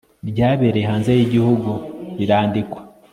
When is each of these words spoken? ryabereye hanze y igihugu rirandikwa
ryabereye 0.29 0.85
hanze 0.91 1.11
y 1.17 1.23
igihugu 1.25 1.69
rirandikwa 2.17 2.79